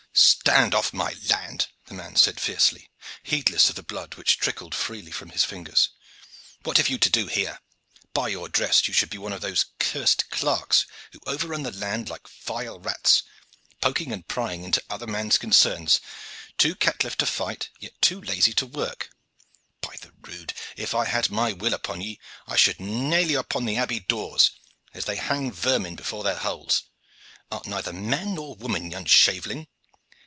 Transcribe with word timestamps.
"Stand 0.13 0.75
off 0.75 0.91
my 0.91 1.15
land!" 1.29 1.69
the 1.85 1.93
man 1.93 2.17
said 2.17 2.37
fiercely, 2.37 2.89
heedless 3.23 3.69
of 3.69 3.75
the 3.75 3.81
blood 3.83 4.15
which 4.15 4.37
trickled 4.39 4.75
freely 4.75 5.09
from 5.11 5.29
his 5.29 5.45
fingers. 5.45 5.87
"What 6.63 6.75
have 6.75 6.89
you 6.89 6.97
to 6.97 7.09
do 7.09 7.27
here? 7.27 7.59
By 8.13 8.27
your 8.27 8.49
dress 8.49 8.89
you 8.89 8.93
should 8.93 9.09
be 9.09 9.17
one 9.17 9.31
of 9.31 9.39
those 9.39 9.67
cursed 9.79 10.29
clerks 10.29 10.85
who 11.13 11.21
overrun 11.25 11.63
the 11.63 11.71
land 11.71 12.09
like 12.09 12.27
vile 12.27 12.77
rats, 12.77 13.23
poking 13.79 14.11
and 14.11 14.27
prying 14.27 14.65
into 14.65 14.83
other 14.89 15.07
men's 15.07 15.37
concerns, 15.37 16.01
too 16.57 16.75
caitiff 16.75 17.15
to 17.15 17.25
fight 17.25 17.69
and 17.81 17.91
too 18.01 18.19
lazy 18.19 18.51
to 18.55 18.65
work. 18.65 19.11
By 19.79 19.95
the 20.01 20.11
rood! 20.23 20.53
if 20.75 20.93
I 20.93 21.05
had 21.05 21.29
my 21.29 21.53
will 21.53 21.73
upon 21.73 22.01
ye, 22.01 22.19
I 22.47 22.57
should 22.57 22.81
nail 22.81 23.31
you 23.31 23.39
upon 23.39 23.63
the 23.63 23.77
abbey 23.77 24.01
doors, 24.01 24.51
as 24.93 25.05
they 25.05 25.15
hang 25.15 25.53
vermin 25.53 25.95
before 25.95 26.25
their 26.25 26.37
holes. 26.39 26.83
Art 27.49 27.65
neither 27.65 27.93
man 27.93 28.35
nor 28.35 28.55
woman, 28.57 28.91
young 28.91 29.05
shaveling. 29.05 29.69